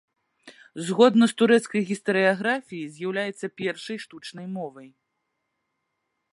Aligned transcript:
Згодна 0.87 1.27
з 1.31 1.35
турэцкай 1.41 1.81
гістарыяграфіяй, 1.89 2.87
з'яўляецца 2.95 3.53
першай 3.63 3.97
штучнай 4.07 4.47
мовай. 4.59 4.89